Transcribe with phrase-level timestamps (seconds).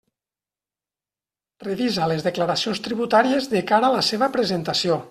[1.67, 4.99] Revisa les declaracions tributàries de cara a la seva presentació.